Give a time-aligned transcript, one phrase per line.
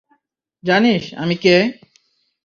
[0.63, 1.55] জানিস, আমি কে?